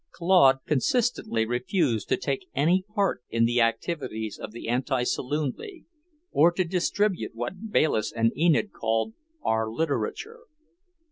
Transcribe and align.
Claude 0.09 0.65
consistently 0.65 1.45
refused 1.45 2.09
to 2.09 2.17
take 2.17 2.47
any 2.55 2.83
part 2.95 3.21
in 3.29 3.45
the 3.45 3.61
activities 3.61 4.39
of 4.39 4.51
the 4.51 4.67
Anti 4.67 5.03
Saloon 5.03 5.53
League, 5.55 5.85
or 6.31 6.51
to 6.51 6.63
distribute 6.63 7.35
what 7.35 7.69
Bayliss 7.71 8.11
and 8.11 8.35
Enid 8.35 8.71
called 8.73 9.13
"our 9.43 9.69
literature." 9.69 10.39